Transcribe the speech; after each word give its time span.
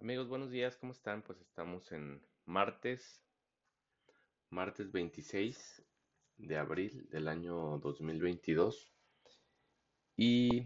Amigos, 0.00 0.28
buenos 0.28 0.52
días, 0.52 0.76
¿cómo 0.76 0.92
están? 0.92 1.22
Pues 1.22 1.40
estamos 1.40 1.90
en 1.90 2.22
martes, 2.46 3.20
martes 4.48 4.92
26 4.92 5.82
de 6.36 6.56
abril 6.56 7.08
del 7.10 7.26
año 7.26 7.78
2022 7.78 8.92
y 10.16 10.62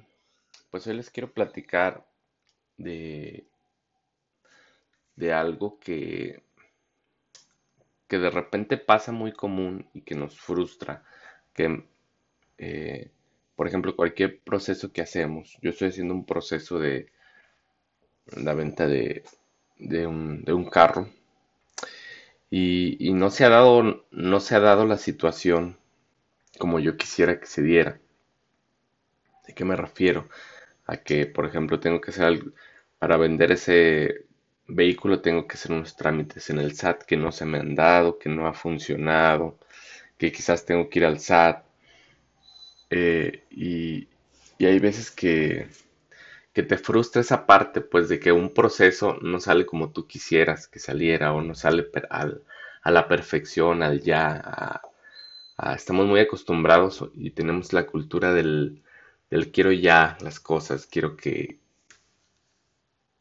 pues 0.70 0.86
hoy 0.86 0.96
les 0.96 1.08
quiero 1.08 1.32
platicar 1.32 2.06
de, 2.76 3.46
de 5.16 5.32
algo 5.32 5.80
que, 5.80 6.42
que 8.06 8.18
de 8.18 8.28
repente 8.30 8.76
pasa 8.76 9.12
muy 9.12 9.32
común 9.32 9.88
y 9.94 10.02
que 10.02 10.14
nos 10.14 10.38
frustra, 10.38 11.04
que 11.54 11.86
eh, 12.58 13.10
por 13.56 13.66
ejemplo 13.66 13.96
cualquier 13.96 14.40
proceso 14.40 14.92
que 14.92 15.00
hacemos, 15.00 15.56
yo 15.62 15.70
estoy 15.70 15.88
haciendo 15.88 16.12
un 16.12 16.26
proceso 16.26 16.78
de 16.78 17.10
la 18.36 18.54
venta 18.54 18.86
de, 18.88 19.24
de, 19.78 20.06
un, 20.06 20.44
de 20.44 20.52
un 20.52 20.64
carro 20.70 21.08
y, 22.50 23.12
no 23.14 23.30
se 23.30 23.44
ha 23.44 23.48
dado, 23.48 24.04
no 24.12 24.40
se 24.40 24.54
ha 24.54 24.60
dado 24.60 24.86
la 24.86 24.96
situación 24.98 25.76
como 26.58 26.80
yo 26.80 26.96
quisiera 26.96 27.40
que 27.40 27.46
se 27.46 27.62
diera. 27.62 28.00
¿De 29.46 29.54
qué 29.54 29.64
me 29.64 29.76
refiero? 29.76 30.28
A 30.86 30.96
que, 30.98 31.26
por 31.26 31.46
ejemplo, 31.46 31.80
tengo 31.80 32.00
que 32.00 32.10
hacer 32.12 32.44
para 33.00 33.16
vender 33.18 33.52
ese 33.52 34.26
vehículo 34.68 35.20
tengo 35.22 35.46
que 35.48 35.54
hacer 35.56 35.72
unos 35.72 35.96
trámites 35.96 36.50
en 36.50 36.58
el 36.60 36.72
SAT 36.72 37.04
que 37.04 37.16
no 37.16 37.32
se 37.32 37.44
me 37.46 37.58
han 37.58 37.74
dado, 37.74 38.18
que 38.18 38.28
no 38.30 38.46
ha 38.48 38.54
funcionado, 38.54 39.58
que 40.18 40.32
quizás 40.32 40.66
tengo 40.66 40.88
que 40.90 41.00
ir 41.00 41.06
al 41.06 41.18
SAT. 41.20 41.64
eh, 42.90 43.44
y, 43.50 44.08
y 44.58 44.66
hay 44.66 44.78
veces 44.78 45.10
que, 45.10 45.68
que 46.52 46.62
te 46.62 46.78
frustra 46.78 47.20
esa 47.22 47.46
parte, 47.46 47.80
pues, 47.80 48.08
de 48.08 48.20
que 48.20 48.32
un 48.32 48.52
proceso 48.54 49.18
no 49.22 49.40
sale 49.40 49.66
como 49.66 49.92
tú 49.92 50.06
quisieras 50.06 50.68
que 50.68 50.78
saliera 50.80 51.32
o 51.34 51.42
no 51.42 51.54
sale 51.54 51.88
al- 52.10 52.42
a 52.82 52.90
la 52.90 53.08
perfección, 53.08 53.82
al 53.82 54.00
ya. 54.02 54.80
estamos 55.76 56.06
muy 56.06 56.20
acostumbrados 56.20 57.04
y 57.14 57.30
tenemos 57.30 57.72
la 57.72 57.86
cultura 57.86 58.32
del, 58.34 58.82
del 59.30 59.50
quiero 59.52 59.72
ya 59.72 60.16
las 60.20 60.40
cosas, 60.40 60.86
quiero 60.86 61.16
que, 61.16 61.58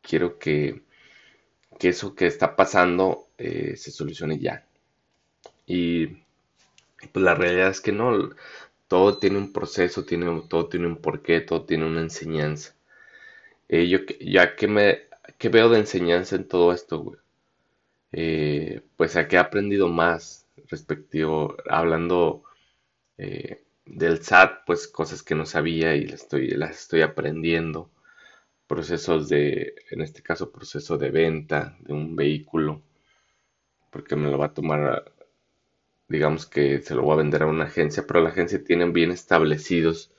quiero 0.01 0.37
que, 0.37 0.83
que 1.79 1.89
eso 1.89 2.15
que 2.15 2.27
está 2.27 2.55
pasando 2.55 3.29
eh, 3.37 3.75
se 3.77 3.91
solucione 3.91 4.39
ya. 4.39 4.65
Y 5.65 6.05
pues 7.13 7.23
la 7.25 7.35
realidad 7.35 7.69
es 7.69 7.81
que 7.81 7.91
no, 7.91 8.29
todo 8.87 9.17
tiene 9.19 9.37
un 9.37 9.53
proceso, 9.53 10.05
tiene, 10.05 10.43
todo 10.49 10.67
tiene 10.69 10.87
un 10.87 10.97
porqué, 10.97 11.41
todo 11.41 11.65
tiene 11.65 11.85
una 11.85 12.01
enseñanza. 12.01 12.75
Eh, 13.75 13.87
yo, 13.89 14.05
que- 14.05 14.17
ya 14.35 14.55
que 14.55 14.67
me, 14.67 14.85
¿qué 15.39 15.49
veo 15.49 15.69
de 15.69 15.79
enseñanza 15.79 16.35
en 16.35 16.47
todo 16.47 16.73
esto, 16.73 16.99
güey? 16.99 17.19
Eh, 18.13 18.81
pues 18.97 19.15
a 19.17 19.27
qué 19.27 19.37
he 19.37 19.39
aprendido 19.39 19.89
más 19.89 20.47
respectivo, 20.69 21.55
hablando 21.69 22.43
eh, 23.17 23.63
del 23.85 24.15
SAT, 24.19 24.63
pues 24.67 24.87
cosas 24.89 25.23
que 25.23 25.35
no 25.35 25.45
sabía 25.47 25.95
y 25.95 26.05
las 26.07 26.23
estoy, 26.23 26.49
las 26.51 26.79
estoy 26.81 27.01
aprendiendo. 27.03 27.91
Procesos 28.67 29.29
de, 29.29 29.75
en 29.91 30.01
este 30.01 30.23
caso, 30.23 30.51
proceso 30.51 30.97
de 30.97 31.11
venta 31.11 31.77
de 31.81 31.93
un 31.93 32.15
vehículo, 32.15 32.83
porque 33.91 34.15
me 34.15 34.29
lo 34.31 34.37
va 34.39 34.47
a 34.47 34.53
tomar, 34.55 35.13
digamos 36.07 36.45
que 36.45 36.81
se 36.81 36.95
lo 36.95 37.03
voy 37.03 37.13
a 37.13 37.17
vender 37.23 37.43
a 37.43 37.47
una 37.47 37.65
agencia, 37.65 38.05
pero 38.07 38.21
la 38.21 38.29
agencia 38.29 38.63
tiene 38.63 38.85
bien 38.91 39.11
establecidos 39.11 40.11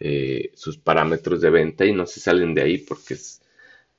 eh, 0.00 0.52
sus 0.54 0.78
parámetros 0.78 1.40
de 1.40 1.50
venta 1.50 1.84
y 1.86 1.92
no 1.92 2.06
se 2.06 2.20
salen 2.20 2.54
de 2.54 2.62
ahí 2.62 2.78
porque 2.78 3.14
es, 3.14 3.42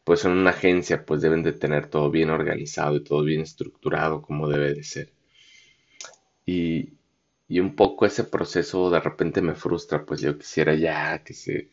pues 0.03 0.21
son 0.21 0.33
una 0.33 0.51
agencia, 0.51 1.05
pues 1.05 1.21
deben 1.21 1.43
de 1.43 1.53
tener 1.53 1.87
todo 1.89 2.11
bien 2.11 2.29
organizado 2.31 2.97
y 2.97 3.03
todo 3.03 3.23
bien 3.23 3.41
estructurado 3.41 4.21
como 4.21 4.49
debe 4.49 4.73
de 4.75 4.83
ser. 4.83 5.11
Y, 6.45 6.93
y 7.47 7.59
un 7.59 7.75
poco 7.75 8.05
ese 8.05 8.23
proceso 8.23 8.89
de 8.89 8.99
repente 8.99 9.41
me 9.41 9.55
frustra, 9.55 10.05
pues 10.05 10.21
yo 10.21 10.37
quisiera 10.37 10.75
ya 10.75 11.23
que 11.23 11.33
se, 11.33 11.69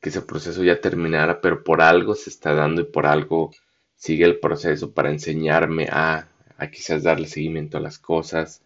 que 0.00 0.10
ese 0.10 0.22
proceso 0.22 0.64
ya 0.64 0.80
terminara, 0.80 1.40
pero 1.40 1.64
por 1.64 1.82
algo 1.82 2.14
se 2.16 2.30
está 2.30 2.54
dando 2.54 2.82
y 2.82 2.86
por 2.86 3.06
algo 3.06 3.52
sigue 3.96 4.24
el 4.26 4.40
proceso 4.40 4.92
para 4.92 5.10
enseñarme 5.10 5.88
a, 5.90 6.28
a 6.58 6.70
quizás 6.70 7.02
darle 7.04 7.28
seguimiento 7.28 7.78
a 7.78 7.82
las 7.82 7.98
cosas, 7.98 8.62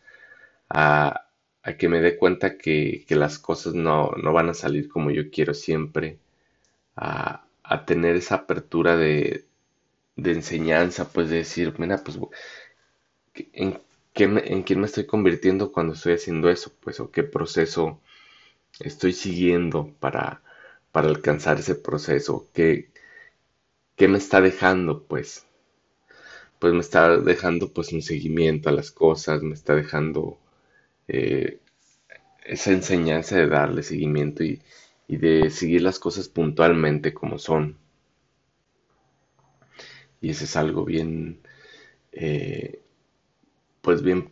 a, 0.70 1.28
a 1.62 1.76
que 1.76 1.88
me 1.88 2.00
dé 2.00 2.16
cuenta 2.18 2.58
que, 2.58 3.04
que 3.08 3.16
las 3.16 3.38
cosas 3.38 3.74
no, 3.74 4.10
no 4.22 4.32
van 4.32 4.50
a 4.50 4.54
salir 4.54 4.88
como 4.88 5.10
yo 5.10 5.30
quiero 5.30 5.54
siempre, 5.54 6.18
a, 6.96 7.46
a 7.64 7.86
tener 7.86 8.16
esa 8.16 8.36
apertura 8.36 8.96
de, 8.96 9.46
de 10.16 10.32
enseñanza, 10.32 11.10
pues 11.12 11.30
de 11.30 11.38
decir, 11.38 11.74
mira, 11.78 12.04
pues 12.04 12.18
en, 13.52 13.78
qué 14.14 14.24
en 14.24 14.62
quién 14.62 14.80
me 14.80 14.86
estoy 14.86 15.06
convirtiendo 15.06 15.70
cuando 15.72 15.92
estoy 15.94 16.14
haciendo 16.14 16.48
eso, 16.50 16.72
pues, 16.80 16.98
o 17.00 17.10
qué 17.10 17.22
proceso 17.22 18.00
estoy 18.80 19.12
siguiendo 19.14 19.92
para, 20.00 20.42
para 20.92 21.08
alcanzar 21.08 21.58
ese 21.60 21.74
proceso, 21.76 22.48
qué, 22.54 22.90
qué 23.96 24.06
me 24.06 24.18
está 24.18 24.42
dejando, 24.42 25.02
pues, 25.04 25.46
pues 26.58 26.72
me 26.72 26.80
está 26.80 27.16
dejando 27.18 27.72
pues 27.72 27.92
un 27.92 28.02
seguimiento 28.02 28.68
a 28.68 28.72
las 28.72 28.90
cosas, 28.90 29.42
me 29.42 29.54
está 29.54 29.74
dejando 29.74 30.38
eh, 31.08 31.60
esa 32.44 32.72
enseñanza 32.72 33.36
de 33.36 33.48
darle 33.48 33.82
seguimiento 33.82 34.44
y, 34.44 34.60
de 35.08 35.50
seguir 35.50 35.82
las 35.82 35.98
cosas 35.98 36.28
puntualmente 36.28 37.12
como 37.12 37.38
son. 37.38 37.76
Y 40.20 40.30
eso 40.30 40.44
es 40.44 40.56
algo 40.56 40.84
bien, 40.84 41.40
eh, 42.12 42.80
pues 43.82 44.02
bien, 44.02 44.30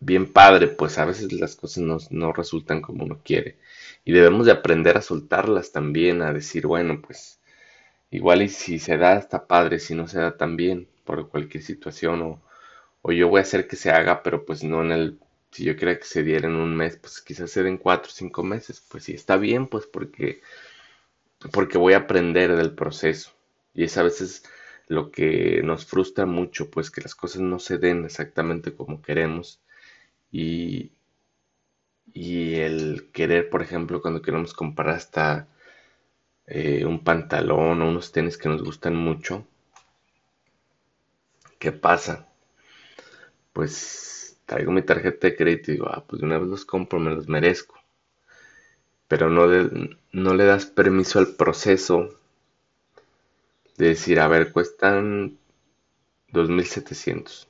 bien 0.00 0.32
padre, 0.32 0.68
pues 0.68 0.98
a 0.98 1.04
veces 1.04 1.32
las 1.32 1.56
cosas 1.56 1.82
no, 1.84 1.98
no 2.10 2.32
resultan 2.32 2.80
como 2.80 3.04
uno 3.04 3.20
quiere. 3.24 3.58
Y 4.04 4.12
debemos 4.12 4.46
de 4.46 4.52
aprender 4.52 4.96
a 4.96 5.02
soltarlas 5.02 5.72
también, 5.72 6.22
a 6.22 6.32
decir, 6.32 6.66
bueno, 6.66 7.02
pues 7.02 7.40
igual 8.10 8.42
y 8.42 8.48
si 8.48 8.78
se 8.78 8.96
da 8.98 9.16
está 9.18 9.46
padre, 9.46 9.78
si 9.80 9.94
no 9.94 10.08
se 10.08 10.20
da 10.20 10.36
también, 10.36 10.88
por 11.04 11.28
cualquier 11.30 11.64
situación, 11.64 12.22
o, 12.22 12.42
o 13.02 13.12
yo 13.12 13.28
voy 13.28 13.40
a 13.40 13.42
hacer 13.42 13.68
que 13.68 13.76
se 13.76 13.90
haga, 13.90 14.22
pero 14.22 14.44
pues 14.46 14.64
no 14.64 14.82
en 14.82 14.92
el, 14.92 15.18
si 15.54 15.64
yo 15.64 15.76
quería 15.76 15.98
que 15.98 16.04
se 16.04 16.24
diera 16.24 16.48
en 16.48 16.56
un 16.56 16.76
mes, 16.76 16.96
pues 16.98 17.20
quizás 17.22 17.50
se 17.50 17.62
den 17.62 17.78
cuatro 17.78 18.10
o 18.10 18.14
cinco 18.14 18.42
meses, 18.42 18.84
pues 18.90 19.04
sí 19.04 19.12
está 19.14 19.36
bien, 19.36 19.68
pues 19.68 19.86
porque, 19.86 20.42
porque 21.52 21.78
voy 21.78 21.92
a 21.94 21.98
aprender 21.98 22.56
del 22.56 22.74
proceso. 22.74 23.32
Y 23.74 23.84
es 23.84 23.96
a 23.98 24.02
veces 24.02 24.44
lo 24.88 25.10
que 25.10 25.62
nos 25.64 25.86
frustra 25.86 26.26
mucho, 26.26 26.70
pues 26.70 26.90
que 26.90 27.00
las 27.00 27.14
cosas 27.14 27.42
no 27.42 27.58
se 27.58 27.78
den 27.78 28.04
exactamente 28.04 28.74
como 28.74 29.02
queremos. 29.02 29.60
Y, 30.32 30.92
y 32.14 32.54
el 32.54 33.10
querer, 33.12 33.50
por 33.50 33.60
ejemplo, 33.60 34.00
cuando 34.00 34.22
queremos 34.22 34.54
comprar 34.54 34.88
hasta 34.88 35.48
eh, 36.46 36.84
un 36.86 37.04
pantalón 37.04 37.82
o 37.82 37.88
unos 37.88 38.10
tenis 38.12 38.38
que 38.38 38.48
nos 38.48 38.62
gustan 38.62 38.96
mucho, 38.96 39.46
¿qué 41.58 41.72
pasa? 41.72 42.28
Pues 43.52 44.23
traigo 44.46 44.72
mi 44.72 44.82
tarjeta 44.82 45.28
de 45.28 45.36
crédito 45.36 45.70
y 45.70 45.74
digo, 45.74 45.88
ah, 45.88 46.04
pues 46.06 46.20
de 46.20 46.26
una 46.26 46.38
vez 46.38 46.48
los 46.48 46.64
compro, 46.64 46.98
me 47.00 47.14
los 47.14 47.28
merezco. 47.28 47.76
Pero 49.08 49.30
no, 49.30 49.48
de- 49.48 49.96
no 50.12 50.34
le 50.34 50.44
das 50.44 50.66
permiso 50.66 51.18
al 51.18 51.36
proceso 51.36 52.10
de 53.78 53.86
decir, 53.90 54.18
a 54.18 54.26
ver, 54.26 54.50
cuestan 54.50 55.38
2.700. 56.28 57.48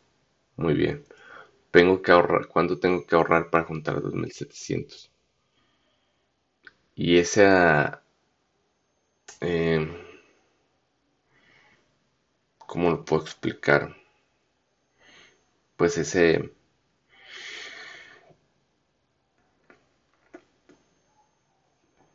Muy 0.57 0.75
bien. 0.75 1.05
Tengo 1.73 2.03
que 2.03 2.13
ahorrar, 2.13 2.49
¿cuánto 2.49 2.79
tengo 2.81 3.07
que 3.07 3.17
ahorrar 3.17 3.51
para 3.51 3.65
juntar 3.65 4.03
2.700? 4.03 5.11
Y 6.97 7.19
esa, 7.19 8.03
eh, 9.41 9.87
¿cómo 12.67 12.91
lo 12.91 13.05
puedo 13.05 13.23
explicar? 13.23 13.95
Pues 15.77 15.99
ese, 15.99 16.53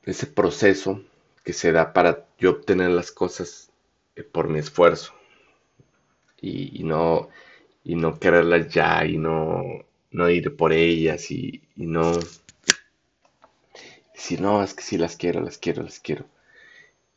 ese 0.09 0.27
proceso 0.27 1.03
que 1.43 1.53
se 1.53 1.71
da 1.71 1.93
para 1.93 2.25
yo 2.37 2.51
obtener 2.51 2.91
las 2.91 3.11
cosas 3.11 3.71
eh, 4.15 4.23
por 4.23 4.49
mi 4.49 4.59
esfuerzo 4.59 5.13
y, 6.41 6.83
no, 6.83 7.29
y 7.83 7.95
no 7.95 8.19
quererlas 8.19 8.69
ya 8.69 9.05
y 9.05 9.17
no, 9.17 9.63
no 10.11 10.29
ir 10.29 10.55
por 10.55 10.73
ellas 10.73 11.31
y, 11.31 11.61
no 11.75 12.13
decir, 14.13 14.41
no, 14.41 14.63
es 14.63 14.73
que 14.73 14.83
sí 14.83 14.97
las 14.97 15.15
quiero, 15.15 15.41
las 15.41 15.57
quiero, 15.57 15.83
las 15.83 15.99
quiero. 15.99 16.25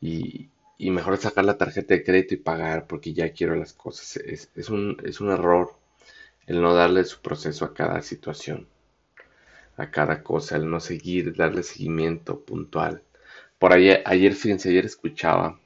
Y, 0.01 0.49
y 0.77 0.91
mejor 0.91 1.17
sacar 1.17 1.45
la 1.45 1.57
tarjeta 1.57 1.93
de 1.93 2.03
crédito 2.03 2.33
y 2.35 2.37
pagar 2.37 2.87
porque 2.87 3.13
ya 3.13 3.31
quiero 3.31 3.55
las 3.55 3.73
cosas. 3.73 4.17
Es, 4.17 4.49
es 4.55 4.69
un, 4.69 4.97
es 5.03 5.21
un 5.21 5.31
error 5.31 5.75
el 6.47 6.61
no 6.61 6.73
darle 6.73 7.03
su 7.05 7.21
proceso 7.21 7.65
a 7.65 7.73
cada 7.73 8.01
situación, 8.01 8.67
a 9.77 9.91
cada 9.91 10.23
cosa, 10.23 10.55
el 10.57 10.69
no 10.69 10.79
seguir, 10.79 11.35
darle 11.35 11.63
seguimiento 11.63 12.41
puntual. 12.41 13.03
Por 13.59 13.73
ayer, 13.73 14.03
ayer, 14.05 14.33
fíjense, 14.35 14.69
ayer 14.69 14.85
escuchaba 14.85 15.59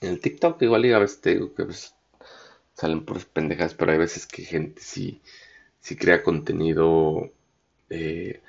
En 0.00 0.08
el 0.08 0.20
TikTok 0.20 0.62
igual 0.62 0.86
y 0.86 0.92
a 0.92 0.98
veces 0.98 1.20
te 1.20 1.30
digo 1.34 1.54
que 1.54 1.64
pues, 1.64 1.94
salen 2.74 3.04
por 3.04 3.24
pendejas, 3.26 3.74
pero 3.74 3.92
hay 3.92 3.98
veces 3.98 4.26
que 4.26 4.42
gente 4.44 4.80
sí, 4.82 5.20
sí 5.80 5.96
crea 5.96 6.22
contenido, 6.22 7.32
eh, 7.90 8.42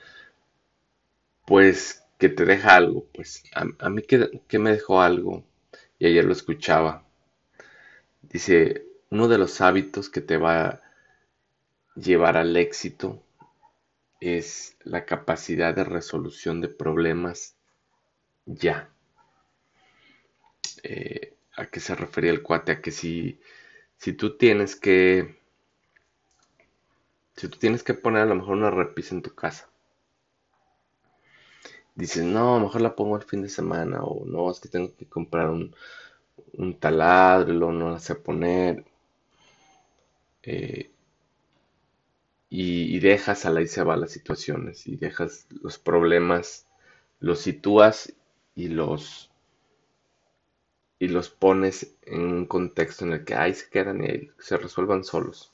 pues 1.46 2.04
que 2.20 2.30
te 2.30 2.46
deja 2.46 2.76
algo. 2.76 3.06
Pues 3.14 3.44
a, 3.56 3.90
mí 3.90 4.04
que, 4.04 4.42
que 4.48 4.60
me 4.60 4.72
dejó 4.72 5.02
algo, 5.02 5.44
y 6.00 6.08
ayer 6.08 6.26
lo 6.26 6.34
escuchaba. 6.34 7.04
Dice, 8.22 8.86
uno 9.10 9.28
de 9.28 9.40
los 9.40 9.60
hábitos 9.62 10.10
que 10.10 10.22
te 10.22 10.38
va 10.38 10.68
a 10.68 10.82
llevar 11.96 12.38
al 12.38 12.56
éxito 12.56 13.24
es 14.20 14.78
la 14.84 15.06
capacidad 15.06 15.76
de 15.76 15.84
resolución 15.84 16.62
de 16.62 16.70
problemas 16.70 17.56
ya. 18.46 18.92
Eh, 20.84 21.36
¿A 21.56 21.68
qué 21.68 21.80
se 21.80 21.94
refería 21.96 22.32
el 22.32 22.42
cuate? 22.42 22.72
A 22.72 22.82
que 22.82 22.92
si, 22.92 23.40
si 23.98 24.14
tú 24.14 24.38
tienes 24.38 24.76
que... 24.76 25.38
Si 27.38 27.48
tú 27.48 27.58
tienes 27.58 27.84
que 27.84 27.94
poner 27.94 28.24
a 28.24 28.26
lo 28.26 28.36
mejor 28.36 28.58
una 28.58 28.70
repisa 28.70 29.16
en 29.16 29.22
tu 29.22 29.34
casa. 29.34 29.70
Dices, 31.96 32.24
no, 32.24 32.56
a 32.56 32.60
lo 32.60 32.66
mejor 32.66 32.82
la 32.82 32.96
pongo 32.96 33.18
el 33.18 33.24
fin 33.24 33.42
de 33.42 33.50
semana. 33.50 34.04
O 34.04 34.26
no, 34.26 34.50
es 34.52 34.60
que 34.60 34.70
tengo 34.70 34.96
que 34.96 35.06
comprar 35.08 35.50
un, 35.50 35.76
un 36.54 36.80
taladro, 36.80 37.72
no 37.74 37.92
la 37.92 38.00
sé 38.00 38.16
poner. 38.16 38.86
Eh, 40.44 40.90
y, 42.50 43.00
dejas 43.00 43.46
a 43.46 43.52
la 43.52 43.62
y 43.62 43.68
se 43.68 43.84
va 43.84 43.98
las 43.98 44.12
situaciones 44.12 44.88
y 44.88 44.96
dejas 44.96 45.48
los 45.62 45.78
problemas, 45.80 46.68
los 47.20 47.40
sitúas 47.40 48.14
y 48.56 48.70
los 48.70 49.32
y 51.00 51.10
los 51.10 51.30
pones 51.30 51.96
en 52.04 52.22
un 52.22 52.46
contexto 52.48 53.06
en 53.06 53.14
el 53.14 53.24
que 53.24 53.36
ahí 53.36 53.54
se 53.54 53.70
quedan 53.70 54.04
y 54.04 54.32
se 54.40 54.58
resuelvan 54.58 55.04
solos. 55.04 55.52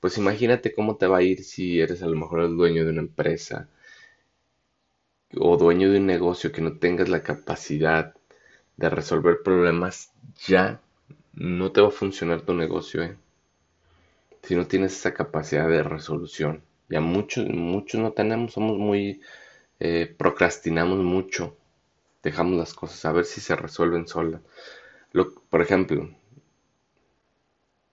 Pues 0.00 0.16
imagínate 0.18 0.72
cómo 0.74 0.96
te 0.96 1.06
va 1.06 1.18
a 1.18 1.22
ir 1.22 1.44
si 1.44 1.80
eres 1.80 2.02
a 2.02 2.06
lo 2.06 2.16
mejor 2.16 2.40
el 2.40 2.56
dueño 2.56 2.84
de 2.84 2.90
una 2.90 3.02
empresa 3.02 3.68
o 5.36 5.56
dueño 5.56 5.90
de 5.90 5.98
un 5.98 6.06
negocio 6.06 6.52
que 6.52 6.62
no 6.62 6.78
tengas 6.78 7.08
la 7.08 7.22
capacidad 7.22 8.14
de 8.76 8.90
resolver 8.90 9.42
problemas 9.42 10.12
ya, 10.46 10.80
no 11.34 11.72
te 11.72 11.80
va 11.80 11.88
a 11.88 11.90
funcionar 11.90 12.42
tu 12.42 12.54
negocio, 12.54 13.02
¿eh? 13.02 13.16
Si 14.46 14.56
no 14.56 14.66
tienes 14.66 14.94
esa 14.96 15.14
capacidad 15.14 15.68
de 15.68 15.82
resolución. 15.82 16.62
Ya 16.88 17.00
muchos, 17.00 17.46
muchos 17.48 18.00
no 18.00 18.12
tenemos, 18.12 18.52
somos 18.52 18.78
muy, 18.78 19.20
eh, 19.80 20.14
procrastinamos 20.18 20.98
mucho 20.98 21.56
dejamos 22.24 22.56
las 22.56 22.74
cosas 22.74 23.04
a 23.04 23.12
ver 23.12 23.26
si 23.26 23.40
se 23.40 23.54
resuelven 23.54 24.08
solas. 24.08 24.40
por 25.50 25.62
ejemplo, 25.62 26.10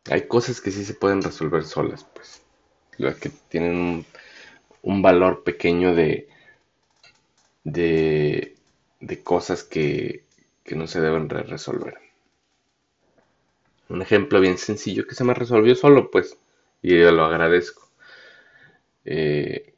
hay 0.10 0.28
cosas 0.28 0.62
que 0.62 0.72
sí 0.72 0.84
se 0.84 0.96
pueden 0.96 1.22
resolver 1.22 1.64
solas, 1.66 2.06
pues, 2.16 2.42
las 2.98 3.16
que 3.18 3.30
tienen 3.50 4.06
un, 4.82 5.02
valor 5.02 5.44
pequeño 5.44 5.94
de, 5.94 6.28
de, 7.64 8.56
cosas 9.24 9.64
que, 9.64 10.24
que 10.64 10.76
no 10.76 10.88
se 10.88 11.02
deben 11.02 11.30
resolver. 11.30 11.98
Un 13.92 14.02
ejemplo 14.02 14.40
bien 14.40 14.58
sencillo 14.58 15.06
que 15.06 15.14
se 15.14 15.24
me 15.24 15.36
resolvió 15.36 15.76
solo, 15.76 16.10
pues, 16.10 16.36
y 16.82 17.00
yo 17.00 17.12
lo 17.12 17.26
agradezco. 17.26 17.92
Eh, 19.06 19.74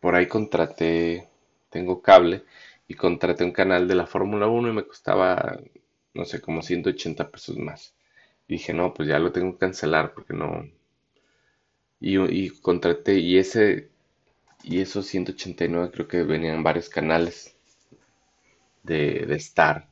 por 0.00 0.14
ahí 0.14 0.28
contraté, 0.28 1.28
tengo 1.70 2.00
cable 2.00 2.44
y 2.86 2.94
contraté 2.94 3.42
un 3.44 3.50
canal 3.52 3.88
de 3.88 3.96
la 3.96 4.06
Fórmula 4.06 4.46
1 4.46 4.68
y 4.68 4.72
me 4.72 4.86
costaba, 4.86 5.58
no 6.14 6.24
sé, 6.24 6.40
como 6.40 6.62
180 6.62 7.30
pesos 7.30 7.56
más. 7.58 7.94
Dije, 8.48 8.72
no, 8.74 8.94
pues 8.94 9.08
ya 9.08 9.18
lo 9.18 9.32
tengo 9.32 9.52
que 9.52 9.58
cancelar 9.58 10.12
porque 10.14 10.34
no. 10.34 10.64
Y, 11.98 12.20
y 12.20 12.50
contraté, 12.50 13.18
y 13.18 13.36
ese, 13.36 13.90
y 14.64 14.80
esos 14.80 15.06
189 15.06 15.90
creo 15.92 16.08
que 16.08 16.22
venían 16.24 16.62
varios 16.62 16.88
canales 16.88 17.56
de, 18.84 19.24
de 19.26 19.34
Star, 19.36 19.88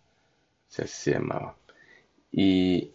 o 0.69 0.73
sea, 0.73 0.85
así 0.87 0.95
se 1.05 1.13
llamaba. 1.13 1.57
Y, 2.33 2.93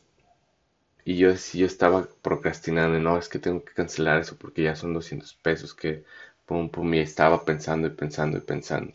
y 1.06 1.18
yo, 1.18 1.32
yo 1.54 1.66
estaba 1.66 2.08
procrastinando, 2.22 3.00
no, 3.00 3.18
es 3.18 3.30
que 3.30 3.40
tengo 3.40 3.64
que 3.64 3.74
cancelar 3.74 4.20
eso 4.22 4.38
porque 4.38 4.64
ya 4.64 4.76
son 4.76 4.94
200 4.94 5.34
pesos 5.36 5.74
que, 5.74 6.04
pum, 6.46 6.70
pum, 6.70 6.94
y 6.94 7.00
estaba 7.00 7.46
pensando 7.46 7.88
y 7.88 7.92
pensando 7.92 8.38
y 8.38 8.42
pensando. 8.42 8.94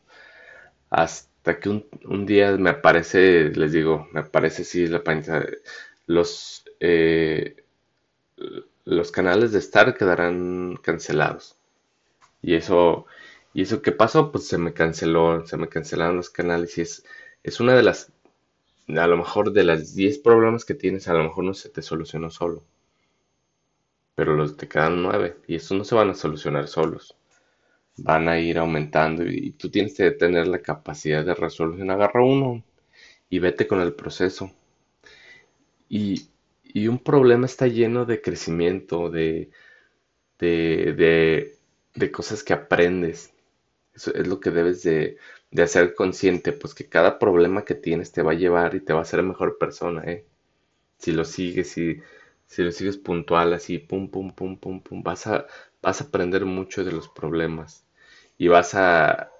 Hasta 0.90 1.60
que 1.60 1.68
un, 1.70 2.26
día 2.26 2.52
me 2.58 2.70
aparece, 2.70 3.50
les 3.50 3.72
digo, 3.72 4.08
me 4.12 4.20
aparece 4.20 4.64
sí 4.64 4.86
la 4.88 5.02
página, 5.04 5.44
los, 6.06 6.64
eh, 6.80 7.56
los 8.84 9.12
canales 9.12 9.52
de 9.52 9.58
Star 9.60 9.94
quedarán 9.96 10.76
cancelados. 10.82 11.56
Y 12.42 12.54
eso, 12.56 13.06
¿y 13.54 13.62
eso 13.62 13.82
qué 13.82 13.92
pasó? 13.92 14.32
Pues 14.32 14.46
se 14.48 14.58
me 14.58 14.74
canceló, 14.74 15.46
se 15.46 15.56
me 15.56 15.68
cancelaron 15.68 16.16
los 16.16 16.30
canales 16.30 16.76
y 16.78 16.82
es, 16.82 17.04
es 17.42 17.60
una 17.60 17.74
de 17.74 17.82
las, 17.82 18.12
a 18.88 19.06
lo 19.06 19.16
mejor 19.16 19.52
de 19.52 19.64
las 19.64 19.94
10 19.94 20.18
problemas 20.18 20.64
que 20.64 20.74
tienes, 20.74 21.08
a 21.08 21.14
lo 21.14 21.24
mejor 21.24 21.44
no 21.44 21.54
se 21.54 21.68
te 21.68 21.82
solucionó 21.82 22.30
solo. 22.30 22.64
Pero 24.14 24.34
los 24.34 24.56
te 24.56 24.68
quedan 24.68 25.02
9 25.02 25.38
y 25.48 25.56
estos 25.56 25.76
no 25.76 25.84
se 25.84 25.94
van 25.94 26.10
a 26.10 26.14
solucionar 26.14 26.68
solos 26.68 27.16
van 27.96 28.28
a 28.28 28.38
ir 28.38 28.58
aumentando 28.58 29.24
y, 29.26 29.52
tú 29.52 29.70
tienes 29.70 29.94
que 29.96 30.10
tener 30.12 30.46
la 30.48 30.60
capacidad 30.62 31.24
de 31.24 31.34
resolución. 31.34 31.90
Agarra 31.90 32.24
uno 32.24 32.64
y 33.30 33.38
vete 33.38 33.66
con 33.66 33.80
el 33.80 33.94
proceso. 33.94 34.52
Y, 35.88 36.28
un 36.88 36.98
problema 36.98 37.46
está 37.46 37.66
lleno 37.66 38.06
de 38.06 38.22
crecimiento, 38.22 39.10
de, 39.10 39.50
de, 40.38 41.58
de, 41.94 42.10
cosas 42.12 42.42
que 42.42 42.54
aprendes. 42.54 43.32
Eso 43.94 44.14
es 44.14 44.26
lo 44.26 44.40
que 44.40 44.50
debes 44.50 44.82
de, 44.82 45.18
de, 45.52 45.62
hacer 45.62 45.94
consciente, 45.94 46.52
pues 46.52 46.74
que 46.74 46.88
cada 46.88 47.18
problema 47.18 47.64
que 47.64 47.74
tienes 47.74 48.12
te 48.12 48.22
va 48.22 48.32
a 48.32 48.34
llevar 48.34 48.74
y 48.74 48.80
te 48.80 48.92
va 48.92 49.00
a 49.00 49.02
hacer 49.02 49.22
mejor 49.22 49.58
persona, 49.58 50.02
¿eh? 50.04 50.26
Si 50.98 51.12
lo 51.12 51.24
sigues, 51.24 51.70
si, 51.72 52.00
si 52.46 52.62
lo 52.64 52.72
sigues 52.72 52.96
puntual, 52.98 53.52
así, 53.54 53.78
pum, 53.78 54.10
pum, 54.10 54.32
pum, 54.34 54.58
pum, 54.58 54.80
pum, 54.82 55.02
vas 55.02 55.26
a, 55.26 55.46
vas 55.82 56.00
a 56.00 56.04
aprender 56.04 56.44
mucho 56.46 56.84
de 56.84 56.92
los 56.92 57.08
problemas 57.08 57.84
y 58.38 58.48
vas 58.48 58.74
a, 58.74 59.30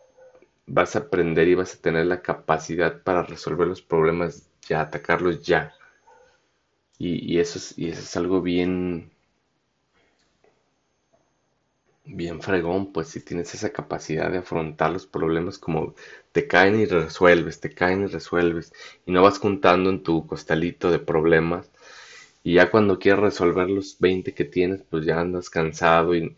vas 0.66 0.96
a 0.96 1.00
aprender 1.00 1.48
y 1.48 1.54
vas 1.56 1.74
a 1.76 1.82
tener 1.82 2.06
la 2.06 2.22
capacidad 2.22 3.02
para 3.02 3.22
resolver 3.24 3.68
los 3.68 3.82
problemas 3.82 4.48
ya, 4.68 4.82
atacarlos 4.82 5.42
ya. 5.42 5.74
Y, 6.98 7.38
eso, 7.38 7.58
es, 7.58 7.76
y 7.78 7.88
eso 7.88 8.00
es 8.00 8.16
algo 8.16 8.40
bien, 8.40 9.11
bien 12.16 12.40
fregón, 12.42 12.92
pues 12.92 13.08
si 13.08 13.20
tienes 13.20 13.54
esa 13.54 13.70
capacidad 13.72 14.30
de 14.30 14.38
afrontar 14.38 14.90
los 14.92 15.06
problemas 15.06 15.58
como 15.58 15.94
te 16.32 16.46
caen 16.46 16.78
y 16.80 16.86
resuelves, 16.86 17.60
te 17.60 17.70
caen 17.74 18.02
y 18.04 18.06
resuelves, 18.06 18.72
y 19.06 19.12
no 19.12 19.22
vas 19.22 19.38
juntando 19.38 19.90
en 19.90 20.02
tu 20.02 20.26
costalito 20.26 20.90
de 20.90 20.98
problemas, 20.98 21.70
y 22.44 22.54
ya 22.54 22.70
cuando 22.70 22.98
quieres 22.98 23.20
resolver 23.22 23.70
los 23.70 23.98
20 24.00 24.34
que 24.34 24.44
tienes, 24.44 24.82
pues 24.90 25.04
ya 25.06 25.20
andas 25.20 25.50
cansado 25.50 26.14
y, 26.16 26.36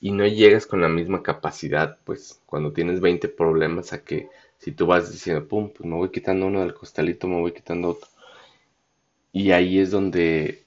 y 0.00 0.12
no 0.12 0.26
llegas 0.26 0.66
con 0.66 0.80
la 0.82 0.88
misma 0.88 1.22
capacidad, 1.22 1.98
pues 2.04 2.40
cuando 2.46 2.72
tienes 2.72 3.00
20 3.00 3.28
problemas 3.28 3.92
a 3.92 4.04
que 4.04 4.28
si 4.58 4.72
tú 4.72 4.86
vas 4.86 5.12
diciendo, 5.12 5.46
pum, 5.48 5.70
pues 5.70 5.86
me 5.88 5.96
voy 5.96 6.10
quitando 6.10 6.46
uno 6.46 6.60
del 6.62 6.74
costalito, 6.74 7.28
me 7.28 7.40
voy 7.40 7.52
quitando 7.52 7.90
otro. 7.90 8.08
Y 9.32 9.52
ahí 9.52 9.78
es 9.78 9.90
donde, 9.92 10.64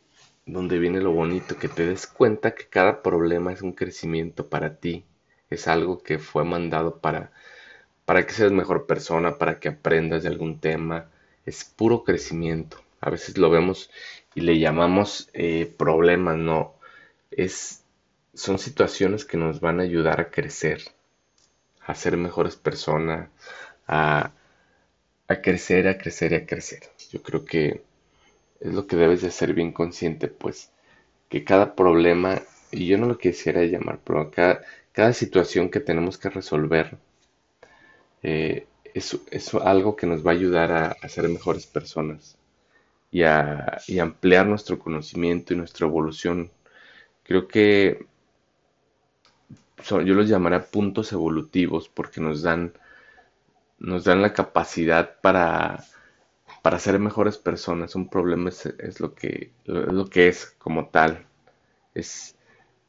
donde 0.53 0.79
viene 0.79 1.01
lo 1.01 1.11
bonito, 1.11 1.57
que 1.57 1.67
te 1.69 1.85
des 1.85 2.07
cuenta 2.07 2.55
que 2.55 2.67
cada 2.67 3.01
problema 3.01 3.53
es 3.53 3.61
un 3.61 3.73
crecimiento 3.73 4.49
para 4.49 4.75
ti, 4.75 5.05
es 5.49 5.67
algo 5.67 6.03
que 6.03 6.19
fue 6.19 6.43
mandado 6.43 6.99
para, 6.99 7.31
para 8.05 8.25
que 8.25 8.33
seas 8.33 8.51
mejor 8.51 8.85
persona, 8.85 9.37
para 9.37 9.59
que 9.59 9.69
aprendas 9.69 10.23
de 10.23 10.29
algún 10.29 10.59
tema, 10.59 11.09
es 11.45 11.63
puro 11.63 12.03
crecimiento. 12.03 12.77
A 13.01 13.09
veces 13.09 13.37
lo 13.37 13.49
vemos 13.49 13.89
y 14.35 14.41
le 14.41 14.59
llamamos 14.59 15.29
eh, 15.33 15.73
problemas, 15.77 16.37
no, 16.37 16.75
es 17.31 17.83
son 18.33 18.57
situaciones 18.57 19.25
que 19.25 19.37
nos 19.37 19.59
van 19.59 19.79
a 19.79 19.83
ayudar 19.83 20.21
a 20.21 20.29
crecer, 20.31 20.81
a 21.85 21.93
ser 21.95 22.15
mejores 22.17 22.55
personas, 22.55 23.29
a, 23.87 24.31
crecer, 25.43 25.87
a 25.87 25.97
crecer 25.97 26.31
y 26.31 26.35
a 26.35 26.45
crecer. 26.45 26.83
Yo 27.11 27.21
creo 27.21 27.43
que 27.43 27.83
es 28.59 28.73
lo 28.73 28.87
que 28.87 28.95
debes 28.95 29.21
de 29.21 29.31
ser 29.31 29.53
bien 29.53 29.71
consciente, 29.71 30.27
pues, 30.27 30.71
que 31.29 31.43
cada 31.43 31.75
problema, 31.75 32.41
y 32.71 32.87
yo 32.87 32.97
no 32.97 33.07
lo 33.07 33.17
quisiera 33.17 33.63
llamar, 33.63 33.99
pero 34.03 34.31
cada, 34.31 34.61
cada 34.91 35.13
situación 35.13 35.69
que 35.69 35.79
tenemos 35.79 36.17
que 36.17 36.29
resolver 36.29 36.97
eh, 38.23 38.67
es, 38.93 39.53
algo 39.55 39.95
que 39.95 40.07
nos 40.07 40.25
va 40.25 40.31
a 40.31 40.33
ayudar 40.33 40.71
a, 41.01 41.09
ser 41.09 41.29
mejores 41.29 41.67
personas 41.67 42.37
y 43.11 43.23
a, 43.23 43.79
y 43.87 43.99
ampliar 43.99 44.47
nuestro 44.47 44.79
conocimiento 44.79 45.53
y 45.53 45.57
nuestra 45.57 45.87
evolución. 45.87 46.51
Creo 47.23 47.47
que 47.47 48.05
yo 49.87 50.13
los 50.13 50.27
llamaré 50.27 50.59
puntos 50.59 51.11
evolutivos 51.13 51.89
porque 51.89 52.21
nos 52.21 52.41
dan, 52.41 52.73
nos 53.79 54.03
dan 54.03 54.21
la 54.21 54.33
capacidad 54.33 55.19
para, 55.21 55.85
para 56.69 56.77
ser 56.77 56.99
mejores 56.99 57.39
personas. 57.39 57.95
Un 57.95 58.09
problema 58.09 58.49
es, 58.49 58.99
lo, 58.99 59.15
que, 59.15 59.51
lo 59.65 60.05
que 60.05 60.27
es 60.27 60.55
como 60.59 60.89
tal. 60.89 61.25
Es, 61.95 62.35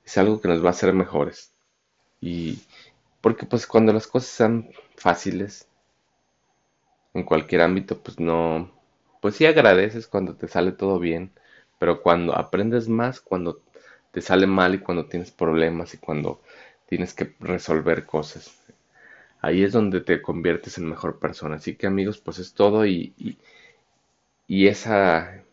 es 0.05 0.19
algo 0.19 0.39
que 0.39 0.49
nos 0.49 0.63
va 0.63 0.67
a 0.67 0.73
hacer 0.73 0.93
mejores. 0.93 1.55
Y 2.21 2.59
porque 3.23 3.47
pues 3.47 3.67
cuando 3.67 3.95
las 3.95 4.07
cosas 4.07 4.29
sean 4.29 4.69
fáciles, 4.97 5.67
en 7.15 7.23
cualquier 7.23 7.63
ámbito, 7.63 7.97
pues 8.03 8.21
no, 8.21 8.71
pues 9.23 9.37
sí 9.37 9.47
agradeces 9.47 10.07
cuando 10.07 10.35
te 10.35 10.47
sale 10.47 10.73
todo 10.73 10.99
bien, 10.99 11.33
pero 11.79 12.03
cuando 12.03 12.37
aprendes 12.37 12.87
más, 12.87 13.23
cuando 13.23 13.63
te 14.11 14.21
sale 14.21 14.47
mal 14.47 14.75
y 14.75 14.81
cuando 14.81 15.07
tienes 15.07 15.31
problemas 15.31 15.95
y 15.95 15.97
cuando 15.97 16.43
tienes 16.87 17.15
que 17.15 17.35
resolver 17.41 18.05
cosas. 18.05 18.61
Ahí 19.41 19.63
es 19.63 19.73
donde 19.73 20.03
te 20.03 20.21
conviertes 20.21 20.77
en 20.77 20.87
mejor 20.87 21.19
persona. 21.19 21.55
Así 21.57 21.77
que 21.77 21.87
amigos, 21.87 22.19
pues 22.19 22.39
es 22.39 22.53
todo 22.53 22.85
y, 22.85 23.15
esa, 24.69 25.45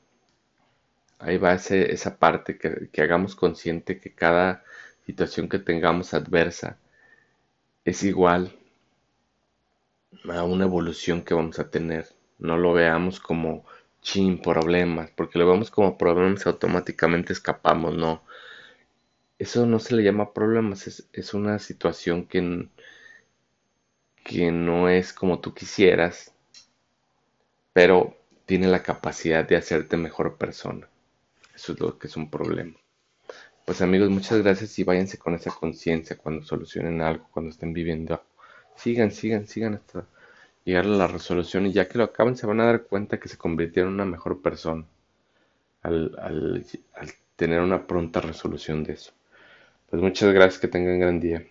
ahí 1.20 1.38
va 1.38 1.54
ese, 1.54 1.92
esa 1.94 2.18
parte 2.18 2.58
que, 2.58 2.89
que 2.92 3.01
hagamos 3.01 3.36
consciente 3.36 4.00
que 4.00 4.13
cada 4.13 4.63
situación 5.06 5.50
que 5.50 5.60
tengamos 5.60 6.13
adversa 6.13 6.77
es 7.86 8.04
igual 8.04 8.54
a 10.30 10.44
una 10.44 10.66
evolución 10.66 11.22
que 11.24 11.34
vamos 11.34 11.60
a 11.60 11.70
tener. 11.70 12.08
No 12.39 12.58
lo 12.58 12.74
veamos 12.74 13.20
como 13.20 13.66
chin 14.01 14.42
problemas, 14.42 15.12
porque 15.12 15.39
lo 15.39 15.50
vemos 15.50 15.72
como 15.72 15.98
problemas 15.98 16.46
automáticamente 16.48 17.34
escapamos, 17.34 17.96
no. 17.96 18.24
Eso 19.39 19.66
no 19.66 19.80
se 19.80 19.96
le 19.96 20.04
llama 20.04 20.34
problemas, 20.34 21.08
es, 21.13 21.34
una 21.34 21.60
situación 21.60 22.25
que, 22.25 22.68
que 24.24 24.51
no 24.51 24.89
es 24.89 25.13
como 25.13 25.39
tú 25.39 25.54
quisieras, 25.54 26.34
pero 27.74 28.18
tiene 28.48 28.68
la 28.68 28.82
capacidad 28.82 29.48
de 29.48 29.58
hacerte 29.58 29.98
mejor 29.98 30.38
persona. 30.38 30.89
Eso 31.54 31.74
es 31.74 31.80
lo 31.80 32.00
que 32.00 32.08
es 32.08 32.18
un 32.18 32.32
problema. 32.32 32.75
Pues 33.66 33.82
amigos, 33.82 34.10
muchas 34.10 34.42
gracias 34.42 34.80
y 34.80 34.86
váyanse 34.86 35.18
con 35.18 35.36
esa 35.36 35.51
conciencia 35.51 36.18
cuando 36.18 36.44
solucionen 36.46 37.01
algo, 37.01 37.27
cuando 37.32 37.51
estén 37.51 37.74
viviendo. 37.74 38.24
Sigan, 38.77 39.12
sigan, 39.12 39.48
sigan 39.48 39.75
hasta 39.75 40.06
llegar 40.63 40.86
a 40.86 40.89
la 40.89 41.08
resolución 41.08 41.66
y 41.68 41.74
ya 41.74 41.88
que 41.89 41.98
lo 41.98 42.06
acaben 42.06 42.38
se 42.38 42.48
van 42.48 42.62
a 42.62 42.66
dar 42.66 42.84
cuenta 42.84 43.20
que 43.20 43.30
se 43.30 43.38
convirtieron 43.38 43.92
en 43.92 43.96
una 43.96 44.06
mejor 44.06 44.42
persona 44.42 44.86
al, 45.84 46.18
al 46.18 46.66
tener 47.36 47.60
una 47.62 47.86
pronta 47.86 48.22
resolución 48.22 48.84
de 48.84 48.94
eso. 48.94 49.12
Pues 49.89 50.01
muchas 50.01 50.34
gracias, 50.34 50.62
que 50.62 50.68
tengan 50.70 51.00
gran 51.00 51.20
día. 51.20 51.46